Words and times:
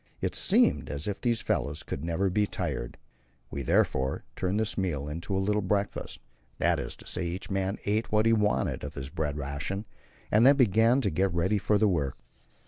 It 0.19 0.33
seemed 0.33 0.89
as 0.89 1.07
if 1.07 1.21
these 1.21 1.41
fellows 1.41 1.83
could 1.83 2.03
never 2.03 2.31
be 2.31 2.47
tired. 2.47 2.97
We 3.51 3.61
therefore 3.61 4.23
turned 4.35 4.59
this 4.59 4.75
meal 4.75 5.07
into 5.07 5.37
a 5.37 5.37
little 5.37 5.61
breakfast 5.61 6.21
that 6.57 6.79
is 6.79 6.95
to 6.95 7.07
say, 7.07 7.27
each 7.27 7.51
man 7.51 7.77
ate 7.85 8.11
what 8.11 8.25
he 8.25 8.33
wanted 8.33 8.83
of 8.83 8.95
his 8.95 9.11
bread 9.11 9.37
ration, 9.37 9.85
and 10.31 10.43
then 10.43 10.57
they 10.57 10.65
began 10.65 11.01
to 11.01 11.11
get 11.11 11.31
ready 11.31 11.59
for 11.59 11.77
the 11.77 11.87
work. 11.87 12.17